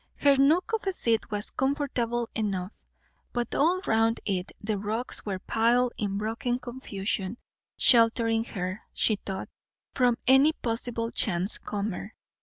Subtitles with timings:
[0.17, 2.71] Her nook of a seat was comfortable enough,
[3.33, 7.37] but all around it the rocks were piled in broken confusion,
[7.77, 9.49] sheltering her, she thought,
[9.93, 12.15] from any possible chance comer.